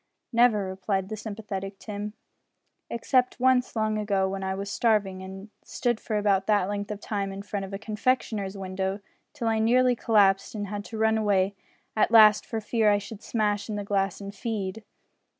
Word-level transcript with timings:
"Never," 0.33 0.65
replied 0.65 1.09
the 1.09 1.15
sympathetic 1.15 1.77
Tim, 1.77 2.13
"except 2.89 3.39
once 3.39 3.75
long 3.75 3.99
ago 3.99 4.27
when 4.27 4.43
I 4.43 4.55
was 4.55 4.71
starving, 4.71 5.21
and 5.21 5.51
stood 5.63 5.99
for 5.99 6.17
about 6.17 6.47
that 6.47 6.67
length 6.67 6.89
of 6.89 6.99
time 6.99 7.31
in 7.31 7.43
front 7.43 7.65
of 7.65 7.71
a 7.71 7.77
confectioner's 7.77 8.57
window 8.57 8.99
till 9.33 9.47
I 9.47 9.59
nearly 9.59 9.95
collapsed 9.95 10.55
and 10.55 10.69
had 10.69 10.83
to 10.85 10.97
run 10.97 11.19
away 11.19 11.53
at 11.95 12.09
last 12.09 12.47
for 12.47 12.59
fear 12.59 12.89
I 12.89 12.97
should 12.97 13.21
smash 13.21 13.69
in 13.69 13.75
the 13.75 13.83
glass 13.83 14.19
and 14.19 14.33
feed." 14.33 14.83